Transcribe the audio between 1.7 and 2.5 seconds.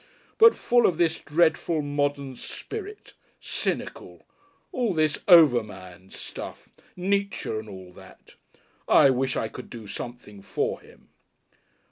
Modern